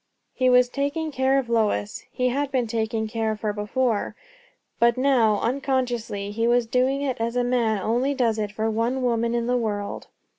He 0.33 0.49
was 0.49 0.67
taking 0.67 1.11
care 1.11 1.37
of 1.37 1.47
Lois; 1.47 2.05
he 2.11 2.29
had 2.29 2.51
been 2.51 2.65
taking 2.65 3.07
care 3.07 3.29
of 3.29 3.41
her 3.41 3.53
before; 3.53 4.15
but 4.79 4.97
now, 4.97 5.39
unconsciously, 5.41 6.31
he 6.31 6.47
was 6.47 6.65
doing 6.65 7.03
it 7.03 7.17
as 7.21 7.35
a 7.35 7.43
man 7.43 7.79
only 7.83 8.15
does 8.15 8.39
it 8.39 8.51
for 8.51 8.67
one 8.67 9.03
woman 9.03 9.35
in 9.35 9.45
the 9.45 9.57
world. 9.57 10.07